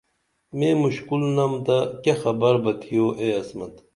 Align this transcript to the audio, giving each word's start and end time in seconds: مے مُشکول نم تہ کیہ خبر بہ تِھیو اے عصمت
مے 0.57 0.69
مُشکول 0.83 1.23
نم 1.35 1.53
تہ 1.65 1.77
کیہ 2.03 2.15
خبر 2.21 2.53
بہ 2.63 2.71
تِھیو 2.79 3.05
اے 3.19 3.27
عصمت 3.41 3.73